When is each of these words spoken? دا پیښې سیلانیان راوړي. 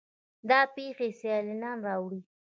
دا 0.49 0.59
پیښې 0.75 1.07
سیلانیان 1.19 1.77
راوړي. 1.87 2.21